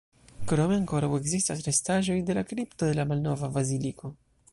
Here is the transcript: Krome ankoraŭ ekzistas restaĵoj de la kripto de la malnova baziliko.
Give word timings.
Krome 0.51 0.77
ankoraŭ 0.77 1.09
ekzistas 1.17 1.61
restaĵoj 1.67 2.15
de 2.31 2.37
la 2.39 2.45
kripto 2.53 2.89
de 2.91 2.97
la 3.01 3.07
malnova 3.13 3.51
baziliko. 3.59 4.13